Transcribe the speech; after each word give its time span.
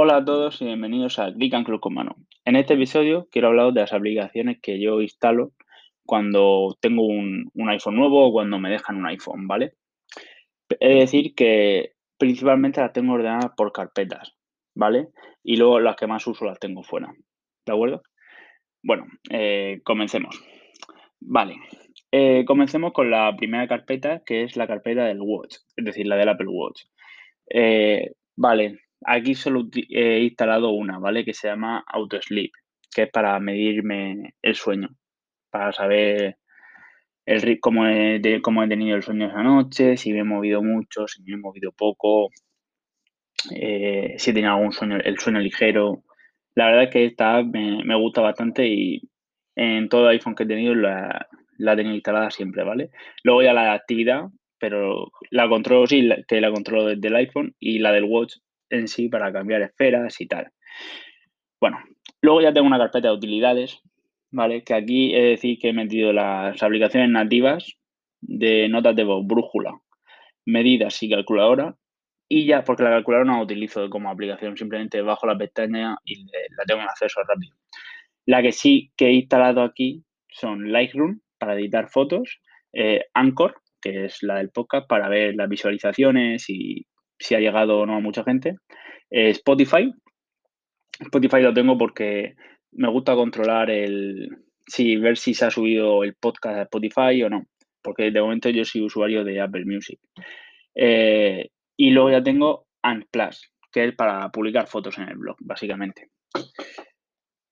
Hola 0.00 0.18
a 0.18 0.24
todos 0.24 0.62
y 0.62 0.64
bienvenidos 0.64 1.18
a 1.18 1.34
Click 1.34 1.52
and 1.54 1.66
Club 1.66 1.80
con 1.80 1.94
Mano. 1.94 2.14
En 2.44 2.54
este 2.54 2.74
episodio 2.74 3.26
quiero 3.32 3.48
hablar 3.48 3.72
de 3.72 3.80
las 3.80 3.92
aplicaciones 3.92 4.60
que 4.62 4.80
yo 4.80 5.00
instalo 5.02 5.50
cuando 6.06 6.78
tengo 6.80 7.04
un, 7.04 7.50
iPhone 7.68 7.96
nuevo 7.96 8.28
o 8.28 8.32
cuando 8.32 8.60
me 8.60 8.70
dejan 8.70 8.94
un 8.94 9.06
iPhone, 9.06 9.48
¿vale? 9.48 9.72
Es 10.78 11.00
decir 11.00 11.34
que 11.34 11.94
principalmente 12.16 12.80
las 12.80 12.92
tengo 12.92 13.14
ordenadas 13.14 13.50
por 13.56 13.72
carpetas, 13.72 14.36
¿vale? 14.72 15.08
Y 15.42 15.56
luego 15.56 15.80
las 15.80 15.96
que 15.96 16.06
más 16.06 16.24
uso 16.28 16.44
las 16.44 16.60
tengo 16.60 16.84
fuera, 16.84 17.12
¿de 17.66 17.72
acuerdo? 17.72 18.02
Bueno, 18.84 19.04
eh, 19.32 19.80
comencemos. 19.82 20.40
Vale, 21.18 21.56
eh, 22.12 22.44
comencemos 22.44 22.92
con 22.92 23.10
la 23.10 23.34
primera 23.36 23.66
carpeta, 23.66 24.22
que 24.24 24.44
es 24.44 24.56
la 24.56 24.68
carpeta 24.68 25.06
del 25.06 25.18
Watch, 25.20 25.56
es 25.74 25.84
decir, 25.84 26.06
la 26.06 26.14
del 26.14 26.28
Apple 26.28 26.46
Watch. 26.48 26.82
Eh, 27.50 28.12
vale, 28.36 28.78
Aquí 29.04 29.34
solo 29.34 29.68
he 29.90 30.20
instalado 30.20 30.70
una, 30.70 30.98
¿vale? 30.98 31.24
Que 31.24 31.34
se 31.34 31.48
llama 31.48 31.84
AutoSleep, 31.86 32.52
que 32.94 33.02
es 33.04 33.10
para 33.10 33.38
medirme 33.40 34.34
el 34.42 34.54
sueño, 34.54 34.88
para 35.50 35.72
saber 35.72 36.38
el, 37.26 37.60
cómo, 37.60 37.86
he, 37.86 38.40
cómo 38.42 38.62
he 38.62 38.68
tenido 38.68 38.96
el 38.96 39.02
sueño 39.02 39.28
esa 39.28 39.42
noche, 39.42 39.96
si 39.96 40.12
me 40.12 40.20
he 40.20 40.24
movido 40.24 40.62
mucho, 40.62 41.06
si 41.06 41.22
me 41.22 41.34
he 41.34 41.36
movido 41.36 41.72
poco, 41.72 42.30
eh, 43.54 44.14
si 44.18 44.30
he 44.30 44.34
tenido 44.34 44.54
algún 44.54 44.72
sueño, 44.72 44.98
el 44.98 45.18
sueño 45.18 45.40
ligero. 45.40 46.02
La 46.54 46.66
verdad 46.66 46.84
es 46.84 46.90
que 46.90 47.04
esta 47.04 47.42
me, 47.42 47.84
me 47.84 47.96
gusta 47.96 48.20
bastante 48.20 48.66
y 48.66 49.02
en 49.54 49.88
todo 49.88 50.08
iPhone 50.08 50.34
que 50.34 50.44
he 50.44 50.46
tenido 50.46 50.74
la, 50.74 51.28
la 51.58 51.72
he 51.72 51.76
tenido 51.76 51.94
instalada 51.94 52.30
siempre, 52.30 52.64
¿vale? 52.64 52.90
Luego 53.22 53.42
ya 53.42 53.52
la 53.52 53.72
actividad, 53.74 54.24
pero 54.58 55.10
la 55.30 55.48
controlo 55.48 55.86
sí, 55.86 56.08
que 56.26 56.40
la 56.40 56.50
controlo 56.50 56.86
desde 56.86 57.08
el 57.08 57.16
iPhone 57.16 57.54
y 57.60 57.78
la 57.78 57.92
del 57.92 58.04
Watch 58.04 58.36
en 58.70 58.88
sí 58.88 59.08
para 59.08 59.32
cambiar 59.32 59.62
esferas 59.62 60.20
y 60.20 60.26
tal. 60.26 60.50
Bueno, 61.60 61.78
luego 62.20 62.40
ya 62.40 62.52
tengo 62.52 62.66
una 62.66 62.78
carpeta 62.78 63.08
de 63.08 63.14
utilidades, 63.14 63.80
¿vale? 64.30 64.62
Que 64.62 64.74
aquí 64.74 65.14
he 65.14 65.22
de 65.22 65.28
decir 65.30 65.58
que 65.58 65.70
he 65.70 65.72
metido 65.72 66.12
las 66.12 66.62
aplicaciones 66.62 67.10
nativas 67.10 67.76
de 68.20 68.68
notas 68.68 68.94
de 68.96 69.04
voz, 69.04 69.26
brújula, 69.26 69.80
medidas 70.46 71.02
y 71.02 71.10
calculadora. 71.10 71.76
Y 72.28 72.46
ya, 72.46 72.62
porque 72.62 72.82
la 72.82 72.90
calculadora 72.90 73.30
no 73.30 73.38
la 73.38 73.44
utilizo 73.44 73.88
como 73.88 74.10
aplicación, 74.10 74.56
simplemente 74.56 75.00
bajo 75.00 75.26
la 75.26 75.38
pestaña 75.38 75.96
y 76.04 76.24
la 76.24 76.64
tengo 76.66 76.82
en 76.82 76.88
acceso 76.88 77.20
rápido. 77.26 77.56
La 78.26 78.42
que 78.42 78.52
sí 78.52 78.92
que 78.96 79.06
he 79.06 79.12
instalado 79.12 79.62
aquí 79.62 80.04
son 80.28 80.70
Lightroom 80.70 81.20
para 81.38 81.54
editar 81.54 81.88
fotos, 81.88 82.40
eh, 82.74 83.06
Anchor, 83.14 83.54
que 83.80 84.04
es 84.04 84.22
la 84.22 84.36
del 84.36 84.50
podcast, 84.50 84.86
para 84.86 85.08
ver 85.08 85.34
las 85.34 85.48
visualizaciones 85.48 86.44
y 86.50 86.86
si 87.18 87.34
ha 87.34 87.40
llegado 87.40 87.80
o 87.80 87.86
no 87.86 87.96
a 87.96 88.00
mucha 88.00 88.24
gente. 88.24 88.56
Eh, 89.10 89.30
Spotify. 89.30 89.92
Spotify 91.00 91.40
lo 91.40 91.54
tengo 91.54 91.78
porque 91.78 92.34
me 92.72 92.90
gusta 92.90 93.14
controlar 93.14 93.70
el. 93.70 94.28
si 94.66 94.96
ver 94.96 95.16
si 95.16 95.34
se 95.34 95.46
ha 95.46 95.50
subido 95.50 96.04
el 96.04 96.14
podcast 96.14 96.58
a 96.58 96.62
Spotify 96.62 97.22
o 97.22 97.30
no. 97.30 97.46
Porque 97.82 98.10
de 98.10 98.20
momento 98.20 98.50
yo 98.50 98.64
soy 98.64 98.82
usuario 98.82 99.24
de 99.24 99.40
Apple 99.40 99.64
Music. 99.64 99.98
Eh, 100.74 101.48
y 101.76 101.90
luego 101.90 102.10
ya 102.10 102.22
tengo 102.22 102.66
Plus, 103.10 103.52
que 103.70 103.84
es 103.84 103.94
para 103.94 104.30
publicar 104.30 104.66
fotos 104.66 104.96
en 104.98 105.08
el 105.08 105.16
blog, 105.16 105.36
básicamente. 105.40 106.08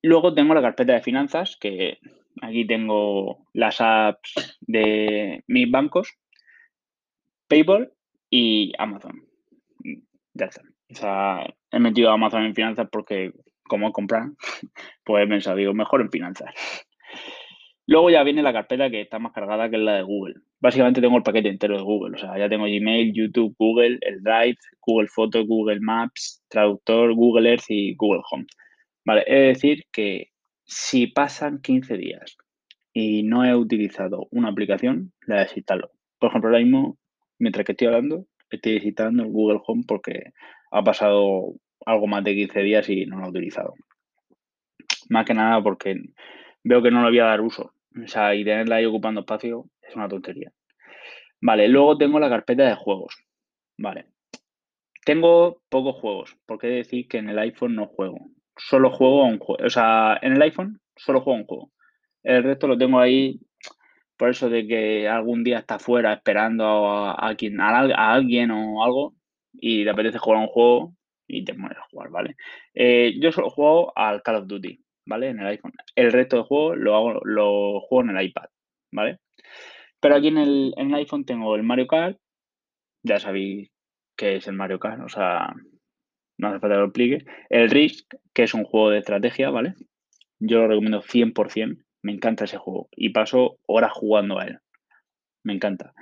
Luego 0.03 0.33
tengo 0.33 0.55
la 0.55 0.63
carpeta 0.63 0.95
de 0.95 1.03
finanzas, 1.03 1.57
que 1.61 1.99
aquí 2.41 2.67
tengo 2.67 3.45
las 3.53 3.81
apps 3.81 4.59
de 4.61 5.43
mis 5.47 5.71
bancos, 5.71 6.15
PayPal 7.49 7.93
y 8.31 8.73
Amazon 8.79 9.26
ya 10.35 10.47
está. 10.47 10.63
O 10.91 10.95
sea, 10.95 11.47
he 11.71 11.79
metido 11.79 12.11
a 12.11 12.15
Amazon 12.15 12.45
en 12.45 12.55
finanzas 12.55 12.89
porque, 12.91 13.33
como 13.65 13.93
comprar, 13.93 14.29
pues 15.05 15.25
he 15.25 15.29
pensado, 15.29 15.57
digo, 15.57 15.75
mejor 15.75 16.01
en 16.01 16.11
finanzas. 16.11 16.55
Luego 17.89 18.11
ya 18.11 18.25
viene 18.25 18.43
la 18.43 18.53
carpeta 18.53 18.91
que 18.91 19.01
está 19.01 19.19
más 19.19 19.33
cargada 19.33 19.71
que 19.71 19.79
la 19.79 19.95
de 19.95 20.03
Google. 20.03 20.35
Básicamente 20.59 21.01
tengo 21.01 21.17
el 21.17 21.23
paquete 21.23 21.49
entero 21.49 21.77
de 21.77 21.85
Google. 21.85 22.17
O 22.17 22.19
sea, 22.19 22.37
ya 22.37 22.49
tengo 22.49 22.65
Gmail, 22.65 23.13
YouTube, 23.13 23.55
Google, 23.59 23.99
el 24.01 24.23
Drive, 24.23 24.57
Google 24.81 25.09
Fotos, 25.09 25.47
Google 25.47 25.79
Maps, 25.81 26.43
Traductor, 26.49 27.15
Google 27.15 27.49
Earth 27.49 27.67
y 27.69 27.95
Google 27.95 28.23
Home. 28.31 28.47
Vale, 29.05 29.23
es 29.27 29.55
decir 29.55 29.85
que 29.93 30.31
si 30.65 31.07
pasan 31.07 31.61
15 31.61 31.97
días 31.97 32.37
y 32.93 33.23
no 33.23 33.45
he 33.45 33.55
utilizado 33.55 34.27
una 34.33 34.49
aplicación, 34.49 35.13
la 35.27 35.41
desinstalo. 35.41 35.93
Por 36.19 36.31
ejemplo, 36.31 36.49
ahora 36.49 36.65
mismo, 36.65 36.99
mientras 37.39 37.65
que 37.65 37.73
estoy 37.73 37.87
hablando, 37.87 38.27
estoy 38.51 38.75
visitando 38.75 39.23
el 39.23 39.31
Google 39.31 39.61
Home 39.67 39.85
porque 39.87 40.33
ha 40.71 40.83
pasado 40.83 41.55
algo 41.85 42.07
más 42.07 42.25
de 42.25 42.35
15 42.35 42.61
días 42.61 42.89
y 42.89 43.07
no 43.07 43.19
lo 43.19 43.27
he 43.27 43.31
utilizado. 43.31 43.75
Más 45.09 45.25
que 45.25 45.35
nada 45.35 45.63
porque 45.63 45.97
veo 46.65 46.83
que 46.83 46.91
no 46.91 47.03
le 47.03 47.11
voy 47.11 47.19
a 47.21 47.25
dar 47.25 47.41
uso. 47.41 47.73
O 48.03 48.09
sea, 48.09 48.35
y 48.35 48.45
tenerla 48.45 48.77
ahí 48.77 48.85
ocupando 48.85 49.21
espacio 49.21 49.67
es 49.83 49.95
una 49.97 50.09
tontería. 50.09 50.53
Vale, 51.41 51.69
luego 51.69 51.97
tengo 51.97 52.19
la 52.19 52.29
carpeta 52.29 52.65
de 52.65 52.75
juegos. 52.75 53.17
Vale. 53.79 54.07
Tengo 55.05 55.63
pocos 55.69 55.97
juegos, 55.97 56.37
porque 56.47 56.67
decir 56.67 57.07
que 57.07 57.19
en 57.19 57.29
el 57.29 57.39
iPhone 57.39 57.77
no 57.77 57.87
juego. 57.87 58.19
Solo 58.57 58.91
juego 58.91 59.23
a 59.23 59.29
un 59.29 59.39
juego. 59.39 59.65
O 59.65 59.71
sea, 59.71 60.19
en 60.21 60.33
el 60.33 60.43
iPhone 60.43 60.81
solo 60.97 61.21
juego 61.21 61.37
a 61.37 61.41
un 61.43 61.47
juego. 61.47 61.73
El 62.23 62.43
resto 62.43 62.67
lo 62.67 62.77
tengo 62.77 62.99
ahí 62.99 63.39
por 64.17 64.31
eso 64.31 64.49
de 64.49 64.67
que 64.67 65.09
algún 65.09 65.45
día 65.45 65.59
está 65.59 65.79
fuera 65.79 66.13
esperando 66.13 66.65
a, 66.87 67.35
quien, 67.37 67.61
a, 67.61 68.13
alguien 68.13 68.51
o 68.51 68.85
algo 68.85 69.15
y 69.53 69.85
te 69.85 69.91
apetece 69.91 70.19
jugar 70.19 70.39
a 70.39 70.43
un 70.43 70.49
juego 70.49 70.95
y 71.27 71.45
te 71.45 71.55
mueres 71.55 71.79
a 71.79 71.89
jugar, 71.91 72.11
¿vale? 72.11 72.37
Eh, 72.75 73.15
yo 73.21 73.33
solo 73.33 73.51
juego 73.51 73.93
al 73.97 74.23
Call 74.23 74.37
of 74.37 74.47
Duty, 74.47 74.81
¿vale? 75.07 75.29
En 75.29 75.41
el 75.41 75.47
iPhone. 75.47 75.73
El 75.95 76.13
resto 76.13 76.37
de 76.37 76.43
juegos 76.45 76.79
lo, 76.79 76.95
hago, 76.95 77.21
lo 77.25 77.81
juego 77.81 78.11
en 78.11 78.17
el 78.17 78.27
iPad, 78.27 78.47
¿vale? 78.93 79.19
Pero 80.01 80.17
aquí 80.17 80.29
en 80.29 80.39
el, 80.39 80.75
en 80.77 80.89
el 80.89 80.95
iPhone 80.97 81.25
tengo 81.25 81.57
el 81.57 81.63
Mario 81.63 81.87
Kart, 81.87 82.19
ya 83.03 83.19
sabéis 83.19 83.71
qué 84.17 84.37
es 84.37 84.47
el 84.47 84.55
Mario 84.55 84.79
Kart, 84.79 85.03
o 85.03 85.09
sea, 85.09 85.53
no 86.39 86.49
hace 86.49 86.61
falta 86.61 86.77
que 86.77 86.81
lo 86.81 86.87
explique. 86.87 87.25
El 87.49 87.71
Risk, 87.71 88.15
que 88.33 88.45
es 88.45 88.55
un 88.55 88.65
juego 88.65 88.91
de 88.91 88.99
estrategia, 88.99 89.51
¿vale? 89.51 89.75
Yo 90.39 90.59
lo 90.61 90.69
recomiendo 90.69 91.03
100%. 91.03 91.86
Me 92.07 92.13
encanta 92.13 92.45
ese 92.45 92.57
juego 92.57 92.89
y 92.93 93.09
paso 93.09 93.59
horas 93.67 93.91
jugando 93.91 94.39
a 94.39 94.45
él. 94.45 94.61
Me 95.43 95.55
encanta. 95.55 95.93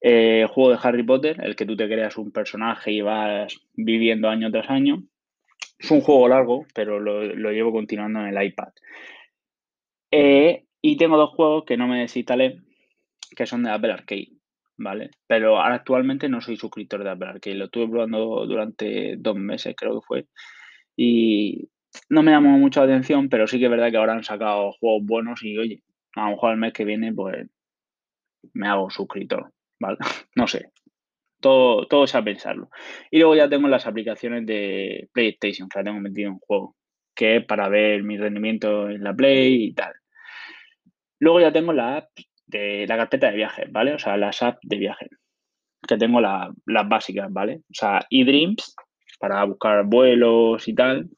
Eh, 0.00 0.46
juego 0.48 0.70
de 0.70 0.78
Harry 0.80 1.02
Potter, 1.02 1.36
el 1.42 1.56
que 1.56 1.66
tú 1.66 1.76
te 1.76 1.88
creas 1.88 2.16
un 2.16 2.30
personaje 2.30 2.92
y 2.92 3.00
vas 3.00 3.58
viviendo 3.74 4.28
año 4.28 4.52
tras 4.52 4.70
año. 4.70 5.02
Es 5.76 5.90
un 5.90 6.00
juego 6.00 6.28
largo, 6.28 6.64
pero 6.76 7.00
lo, 7.00 7.50
llevo 7.50 7.72
continuando 7.72 8.20
en 8.20 8.26
el 8.28 8.40
iPad. 8.40 8.68
Eh, 10.12 10.64
y 10.80 10.96
tengo 10.96 11.16
dos 11.16 11.30
juegos 11.30 11.64
que 11.64 11.76
no 11.76 11.88
me 11.88 12.02
desinstalé, 12.02 12.60
que 13.34 13.44
son 13.44 13.64
de 13.64 13.72
Apple 13.72 13.90
Arcade, 13.90 14.30
¿vale? 14.76 15.10
Pero 15.26 15.60
actualmente 15.60 16.28
no 16.28 16.40
soy 16.40 16.56
suscriptor 16.56 17.02
de 17.02 17.10
Apple 17.10 17.30
Arcade. 17.30 17.56
Lo 17.56 17.64
estuve 17.64 17.88
probando 17.88 18.46
durante 18.46 19.16
dos 19.16 19.34
meses, 19.34 19.74
creo 19.76 20.00
que 20.00 20.06
fue. 20.06 20.26
Y 20.94 21.68
no 22.08 22.22
me 22.22 22.32
llamó 22.32 22.58
mucho 22.58 22.80
la 22.80 22.86
atención, 22.92 23.28
pero 23.28 23.46
sí 23.46 23.58
que 23.58 23.66
es 23.66 23.70
verdad 23.70 23.90
que 23.90 23.96
ahora 23.96 24.14
han 24.14 24.24
sacado 24.24 24.72
juegos 24.72 25.06
buenos 25.06 25.42
y 25.42 25.58
oye, 25.58 25.82
a 26.14 26.24
lo 26.24 26.30
mejor 26.30 26.52
el 26.52 26.58
mes 26.58 26.72
que 26.72 26.84
viene 26.84 27.12
pues 27.12 27.48
me 28.54 28.68
hago 28.68 28.90
suscriptor, 28.90 29.52
¿vale? 29.80 29.98
no 30.34 30.46
sé. 30.46 30.72
Todo, 31.40 31.86
todo 31.86 32.04
es 32.04 32.14
a 32.16 32.22
pensarlo. 32.22 32.68
Y 33.10 33.18
luego 33.18 33.36
ya 33.36 33.48
tengo 33.48 33.68
las 33.68 33.86
aplicaciones 33.86 34.44
de 34.44 35.08
PlayStation, 35.12 35.68
que 35.68 35.78
la 35.78 35.84
tengo 35.84 36.00
metido 36.00 36.30
en 36.30 36.38
juego, 36.38 36.76
que 37.14 37.36
es 37.36 37.44
para 37.44 37.68
ver 37.68 38.02
mi 38.02 38.18
rendimiento 38.18 38.90
en 38.90 39.04
la 39.04 39.14
Play 39.14 39.66
y 39.66 39.72
tal. 39.72 39.92
Luego 41.20 41.40
ya 41.40 41.52
tengo 41.52 41.72
la 41.72 41.98
app 41.98 42.10
de 42.46 42.86
la 42.88 42.96
carpeta 42.96 43.30
de 43.30 43.36
viajes, 43.36 43.70
¿vale? 43.70 43.94
O 43.94 43.98
sea, 43.98 44.16
las 44.16 44.42
apps 44.42 44.60
de 44.62 44.78
viaje, 44.78 45.08
que 45.86 45.96
tengo 45.96 46.20
las 46.20 46.88
básicas, 46.88 47.32
¿vale? 47.32 47.60
O 47.70 47.74
sea, 47.74 48.00
eDreams, 48.10 48.74
para 49.20 49.44
buscar 49.44 49.84
vuelos 49.84 50.66
y 50.66 50.74
tal, 50.74 51.08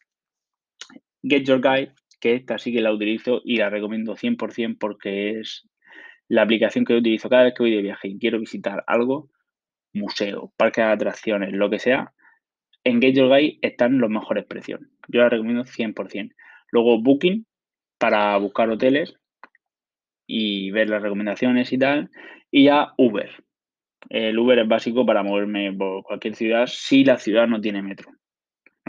Get 1.23 1.45
Your 1.45 1.61
Guide, 1.61 1.93
que 2.21 2.35
esta 2.35 2.59
sí 2.59 2.73
que 2.73 2.81
la 2.81 2.93
utilizo 2.93 3.41
y 3.45 3.57
la 3.57 3.71
recomiendo 3.71 4.17
100% 4.17 4.77
porque 4.79 5.41
es 5.41 5.69
la 6.29 6.43
aplicación 6.43 6.85
que 6.85 6.95
utilizo 6.95 7.29
cada 7.29 7.45
vez 7.45 7.55
que 7.55 7.63
voy 7.63 7.75
de 7.75 7.83
viaje 7.83 8.09
y 8.09 8.19
quiero 8.19 8.39
visitar 8.39 8.85
algo, 8.87 9.31
museo, 9.93 10.53
parque 10.57 10.81
de 10.81 10.89
atracciones, 10.89 11.53
lo 11.53 11.69
que 11.71 11.79
sea, 11.79 12.13
en 12.85 13.01
Get 13.01 13.17
Your 13.17 13.29
Guide 13.29 13.59
están 13.63 13.99
los 13.99 14.11
mejores 14.11 14.45
precios. 14.47 14.81
Yo 15.09 15.21
la 15.21 15.29
recomiendo 15.29 15.65
100%. 15.65 16.35
Luego 16.71 17.03
Booking 17.03 17.47
para 17.99 18.37
buscar 18.39 18.71
hoteles 18.71 19.15
y 20.27 20.71
ver 20.71 20.89
las 20.89 21.03
recomendaciones 21.03 21.73
y 21.73 21.79
tal. 21.79 22.11
Y 22.51 22.65
ya 22.65 22.93
Uber. 22.97 23.45
El 24.09 24.39
Uber 24.39 24.61
es 24.61 24.69
básico 24.69 25.05
para 25.05 25.23
moverme 25.23 25.73
por 25.73 26.03
cualquier 26.05 26.35
ciudad 26.35 26.67
si 26.67 27.05
la 27.05 27.19
ciudad 27.19 27.47
no 27.47 27.61
tiene 27.61 27.83
metro. 27.83 28.11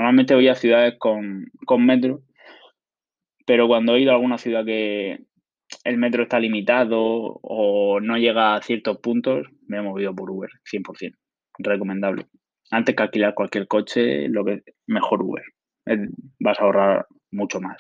Normalmente 0.02 0.34
voy 0.34 0.48
a 0.48 0.56
ciudades 0.56 0.96
con, 0.98 1.46
metro, 1.78 2.24
pero 3.46 3.68
cuando 3.68 3.96
he 3.96 4.02
ido 4.02 4.10
a 4.10 4.16
alguna 4.16 4.40
ciudad 4.40 4.66
que 4.66 5.20
el 5.84 5.98
metro 6.00 6.24
está 6.24 6.40
limitado 6.40 6.98
o 6.98 8.00
no 8.00 8.18
llega 8.18 8.56
a 8.56 8.64
ciertos 8.64 8.98
puntos, 8.98 9.46
me 9.68 9.78
he 9.78 9.82
movido 9.84 10.16
por 10.16 10.32
Uber, 10.32 10.50
100%. 10.66 11.14
Recomendable. 11.60 12.26
Antes 12.72 12.96
que 12.96 13.04
alquilar 13.04 13.36
cualquier 13.36 13.68
coche, 13.68 14.28
lo 14.28 14.44
que 14.44 14.64
mejor 14.88 15.22
Uber, 15.22 15.44
vas 16.40 16.60
a 16.60 16.64
ahorrar 16.64 17.06
mucho 17.30 17.62
más. 17.62 17.78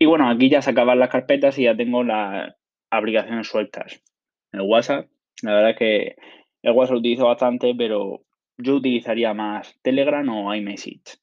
Y 0.00 0.06
bueno, 0.06 0.28
aquí 0.28 0.50
ya 0.50 0.62
se 0.62 0.70
acaban 0.70 0.98
las 0.98 1.10
carpetas 1.10 1.56
y 1.60 1.62
ya 1.62 1.76
tengo 1.76 2.02
las 2.02 2.52
aplicaciones 2.90 3.46
sueltas. 3.46 4.02
El 4.50 4.62
WhatsApp, 4.62 5.06
la 5.42 5.54
verdad 5.54 5.70
es 5.70 5.76
que 5.76 6.16
el 6.62 6.72
WhatsApp 6.72 6.94
lo 6.94 6.98
utilizo 6.98 7.26
bastante, 7.26 7.72
pero 7.78 8.24
yo 8.58 8.74
utilizaría 8.74 9.32
más 9.32 9.78
Telegram 9.82 10.28
o 10.28 10.52
iMessage. 10.52 11.19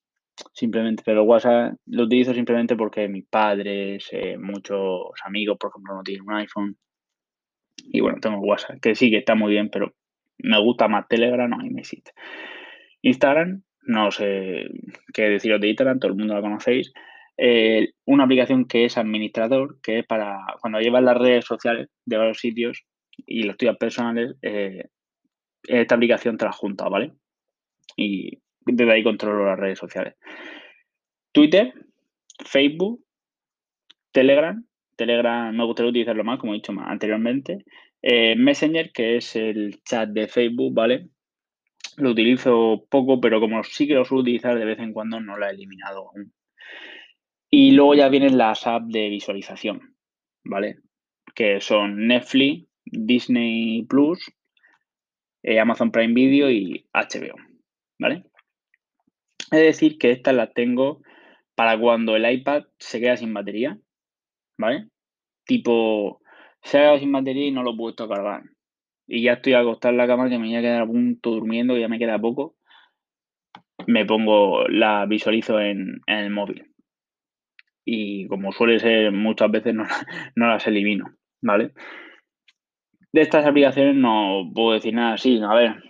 Simplemente, 0.58 1.04
pero 1.06 1.22
WhatsApp 1.24 1.76
lo 1.86 2.06
utilizo 2.06 2.34
simplemente 2.34 2.76
porque 2.76 3.08
mis 3.08 3.28
padres, 3.28 4.10
muchos 4.40 5.12
amigos, 5.24 5.56
por 5.60 5.70
ejemplo, 5.70 5.94
no 5.94 6.02
tienen 6.02 6.28
un 6.28 6.34
iPhone. 6.34 6.78
Y 7.76 8.00
bueno, 8.00 8.18
tengo 8.20 8.40
WhatsApp, 8.40 8.80
que 8.82 8.96
sí 8.96 9.12
que 9.12 9.18
está 9.18 9.36
muy 9.36 9.52
bien, 9.52 9.70
pero 9.70 9.94
me 10.40 10.60
gusta 10.60 10.88
más 10.88 11.08
Telegram 11.08 11.54
o 11.54 11.64
iMessage. 11.64 12.12
Instagram, 13.04 13.62
no 13.84 14.10
sé 14.10 14.66
qué 15.14 15.30
deciros 15.30 15.62
de 15.62 15.68
Instagram, 15.68 16.00
todo 16.00 16.12
el 16.12 16.18
mundo 16.18 16.34
la 16.34 16.42
conocéis. 16.42 16.92
Eh, 17.38 17.90
una 18.06 18.24
aplicación 18.24 18.66
que 18.66 18.86
es 18.86 18.98
administrador, 18.98 19.80
que 19.84 20.00
es 20.00 20.08
para 20.08 20.40
cuando 20.60 20.80
llevas 20.80 21.04
las 21.04 21.18
redes 21.20 21.46
sociales 21.46 21.90
de 22.04 22.18
varios 22.18 22.40
sitios 22.40 22.84
y 23.28 23.44
los 23.44 23.58
tuyas 23.58 23.78
personales, 23.78 24.36
eh, 24.42 24.86
esta 25.68 25.94
aplicación 25.94 26.36
te 26.36 26.46
la 26.46 26.52
junta, 26.52 26.90
¿vale? 26.90 27.14
Y 27.96 28.40
desde 28.68 28.92
ahí 28.92 29.04
controlo 29.04 29.46
las 29.46 29.60
redes 29.60 29.80
sociales. 29.80 30.16
Twitter, 31.32 31.74
Facebook, 32.46 33.04
Telegram. 34.12 34.64
Telegram 34.96 35.56
me 35.56 35.66
gustaría 35.66 35.90
utilizarlo 35.90 36.24
más, 36.24 36.40
como 36.40 36.54
he 36.54 36.58
dicho 36.58 36.74
más 36.74 36.90
anteriormente. 36.90 37.66
Eh, 38.02 38.36
Messenger, 38.36 38.92
que 38.92 39.18
es 39.18 39.36
el 39.36 39.82
chat 39.84 40.10
de 40.10 40.28
Facebook, 40.28 40.74
¿vale? 40.74 41.10
Lo 41.98 42.12
utilizo 42.12 42.86
poco, 42.90 43.20
pero 43.20 43.40
como 43.40 43.64
sí 43.64 43.88
que 43.88 43.96
lo 43.96 44.06
suelo 44.06 44.22
utilizar 44.22 44.58
de 44.58 44.66
vez 44.66 44.80
en 44.80 44.94
cuando, 44.94 45.20
no 45.20 45.38
lo 45.38 45.46
he 45.46 45.50
eliminado 45.52 46.10
aún. 46.10 46.34
Y 47.50 47.72
luego 47.72 47.96
ya 47.96 48.10
vienen 48.10 48.38
las 48.38 48.68
apps 48.68 48.90
de 48.90 49.10
visualización, 49.10 49.96
¿vale? 50.44 50.78
Que 51.34 51.62
son 51.62 52.08
Netflix, 52.08 52.68
Disney 52.86 53.84
Plus, 53.84 54.32
eh, 55.44 55.60
Amazon 55.60 55.92
Prime 55.92 56.14
Video 56.14 56.50
y 56.50 56.86
HBO, 56.94 57.36
¿vale? 58.00 58.24
Es 59.52 59.60
decir, 59.62 59.98
que 59.98 60.12
estas 60.12 60.36
las 60.36 60.54
tengo 60.54 61.02
para 61.56 61.80
cuando 61.80 62.16
el 62.16 62.30
iPad 62.30 62.66
se 62.78 63.00
queda 63.00 63.18
sin 63.18 63.34
batería, 63.34 63.80
¿vale? 64.58 64.90
Tipo, 65.46 66.22
se 66.62 66.78
ha 66.78 66.82
quedado 66.82 67.00
sin 67.00 67.12
batería 67.12 67.48
y 67.48 67.52
no 67.52 67.64
lo 67.64 67.74
he 67.74 67.78
puesto 67.78 68.04
a 68.04 68.10
cargar. 68.10 68.44
Y 69.08 69.24
ya 69.24 69.34
estoy 69.34 69.54
acostado 69.54 69.94
en 69.94 69.98
la 69.98 70.08
cama 70.08 70.30
que 70.30 70.38
me 70.38 70.48
voy 70.48 70.56
a 70.56 70.62
quedar 70.62 70.82
a 70.82 70.88
punto 70.88 71.32
durmiendo, 71.32 71.78
y 71.78 71.82
ya 71.82 71.88
me 71.88 72.00
queda 72.00 72.20
poco. 72.20 72.58
Me 73.88 74.06
pongo, 74.06 74.68
la 74.68 75.06
visualizo 75.06 75.60
en, 75.60 76.02
el 76.08 76.30
móvil. 76.30 76.74
Y 77.86 78.28
como 78.28 78.52
suele 78.52 78.80
ser 78.80 79.14
muchas 79.14 79.50
veces, 79.50 79.74
no, 79.74 79.86
no 80.36 80.48
las 80.48 80.68
elimino, 80.68 81.16
¿vale? 81.42 81.72
De 83.14 83.22
estas 83.22 83.46
aplicaciones 83.46 83.96
no 83.96 84.52
puedo 84.54 84.74
decir 84.74 84.94
nada 84.94 85.14
así. 85.14 85.42
A 85.42 85.56
ver, 85.56 85.87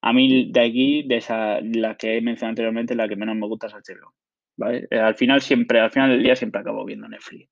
a 0.00 0.12
mí 0.12 0.50
de 0.52 0.60
aquí, 0.60 1.02
de 1.02 1.16
esa, 1.16 1.60
la 1.60 1.96
que 1.96 2.16
he 2.16 2.20
mencionado 2.20 2.50
anteriormente, 2.50 2.94
la 2.94 3.08
que 3.08 3.16
menos 3.16 3.36
me 3.36 3.46
gusta 3.46 3.66
es 3.66 3.74
HBO. 3.74 4.14
¿vale? 4.56 4.86
Eh, 4.90 4.98
al 4.98 5.14
final 5.14 5.40
siempre, 5.40 5.80
al 5.80 5.90
final 5.90 6.10
del 6.10 6.22
día 6.22 6.36
siempre 6.36 6.60
acabo 6.60 6.84
viendo 6.84 7.08
Netflix. 7.08 7.50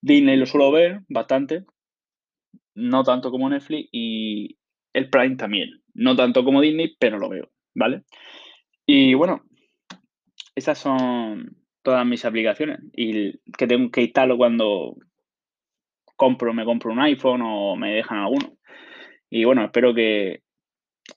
Disney 0.00 0.36
lo 0.36 0.46
suelo 0.46 0.70
ver 0.70 1.00
bastante, 1.08 1.64
no 2.74 3.02
tanto 3.04 3.30
como 3.30 3.48
Netflix, 3.48 3.88
y 3.92 4.58
el 4.92 5.08
Prime 5.10 5.36
también. 5.36 5.82
No 5.94 6.16
tanto 6.16 6.44
como 6.44 6.60
Disney, 6.60 6.96
pero 6.98 7.18
lo 7.18 7.28
veo, 7.28 7.50
¿vale? 7.74 8.02
Y 8.86 9.14
bueno, 9.14 9.44
esas 10.54 10.78
son 10.78 11.56
todas 11.82 12.06
mis 12.06 12.24
aplicaciones 12.24 12.80
y 12.94 13.38
que 13.56 13.66
tengo 13.66 13.90
que 13.90 14.02
instalo 14.02 14.36
cuando 14.36 14.96
compro, 16.16 16.54
me 16.54 16.64
compro 16.64 16.92
un 16.92 17.00
iPhone 17.00 17.42
o 17.42 17.76
me 17.76 17.92
dejan 17.94 18.18
alguno. 18.18 18.56
Y 19.30 19.44
bueno, 19.44 19.64
espero 19.64 19.94
que 19.94 20.43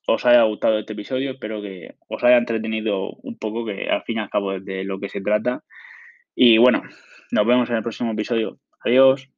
os 0.05 0.25
haya 0.25 0.43
gustado 0.43 0.79
este 0.79 0.93
episodio, 0.93 1.31
espero 1.31 1.61
que 1.61 1.95
os 2.07 2.23
haya 2.23 2.37
entretenido 2.37 3.11
un 3.23 3.37
poco, 3.37 3.65
que 3.65 3.89
al 3.89 4.03
fin 4.03 4.17
y 4.17 4.19
al 4.19 4.29
cabo 4.29 4.53
es 4.53 4.65
de 4.65 4.83
lo 4.83 4.99
que 4.99 5.09
se 5.09 5.21
trata. 5.21 5.63
Y 6.35 6.57
bueno, 6.57 6.83
nos 7.31 7.45
vemos 7.45 7.69
en 7.69 7.77
el 7.77 7.83
próximo 7.83 8.11
episodio. 8.11 8.59
Adiós. 8.83 9.29